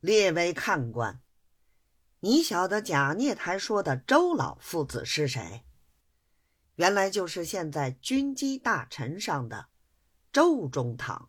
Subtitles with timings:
[0.00, 1.20] 列位看官，
[2.20, 5.62] 你晓得贾孽台说的周老夫子是谁？
[6.76, 9.68] 原来就是现在军机大臣上的
[10.32, 11.28] 周中堂。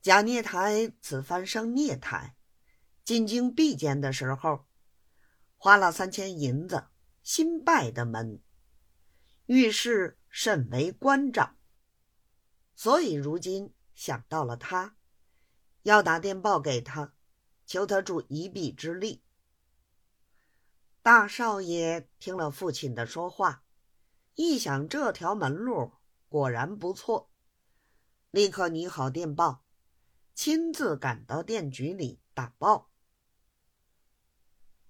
[0.00, 2.36] 贾孽台此番升孽台，
[3.04, 4.64] 进京必见的时候，
[5.58, 6.86] 花了三千银子
[7.22, 8.40] 新拜的门，
[9.44, 11.56] 遇事甚为关照，
[12.74, 14.96] 所以如今想到了他。
[15.86, 17.14] 要打电报给他，
[17.64, 19.22] 求他助一臂之力。
[21.00, 23.62] 大少爷听了父亲的说话，
[24.34, 25.92] 一想这条门路
[26.28, 27.30] 果然不错，
[28.32, 29.64] 立刻拟好电报，
[30.34, 32.90] 亲自赶到电局里打报。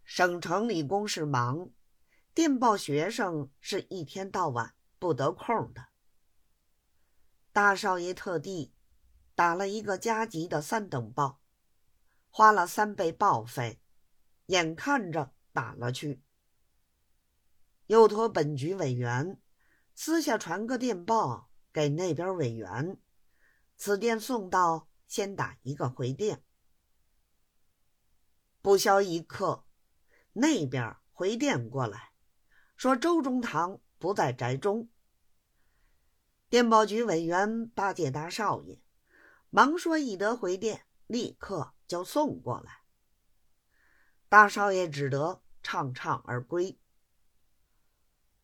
[0.02, 1.68] 省城里公事忙，
[2.32, 5.88] 电报学生是一天到晚不得空的。
[7.52, 8.72] 大少爷特地。
[9.36, 11.42] 打了一个加急的三等报，
[12.30, 13.78] 花了三倍报费，
[14.46, 16.22] 眼看着打了去。
[17.86, 19.38] 又托本局委员
[19.94, 22.98] 私下传个电报给那边委员，
[23.76, 26.42] 此电送到，先打一个回电。
[28.62, 29.66] 不消一刻，
[30.32, 32.12] 那边回电过来，
[32.74, 34.88] 说周中堂不在宅中。
[36.48, 38.80] 电报局委员巴结大少爷。
[39.56, 42.82] 忙说：“一得回电，立刻就送过来。”
[44.28, 46.78] 大少爷只得怅怅而归。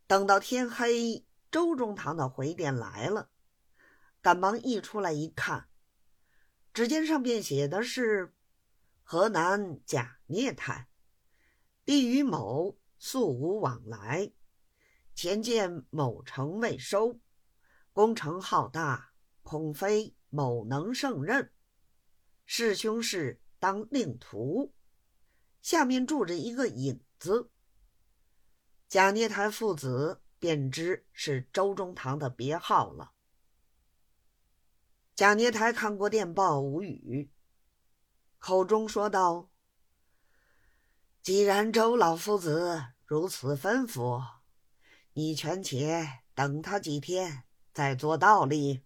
[0.07, 3.29] 等到天黑，周中堂的回电来了，
[4.23, 5.69] 赶忙一出来一看，
[6.73, 8.35] 只见上边写的是
[9.05, 10.89] ：“河南贾孽台，
[11.85, 14.33] 弟与某素无往来，
[15.15, 17.21] 前见某城未收，
[17.93, 21.52] 工程浩大，恐非。”某能胜任，
[22.47, 24.72] 师兄是当令徒，
[25.61, 27.50] 下面住着一个影子。
[28.88, 33.12] 贾孽台父子便知是周中堂的别号了。
[35.15, 37.31] 贾孽台看过电报，无语，
[38.38, 39.50] 口中说道
[41.21, 44.25] ：“既然周老夫子如此吩咐，
[45.12, 47.44] 你权且等他几天，
[47.75, 48.82] 再做道理。”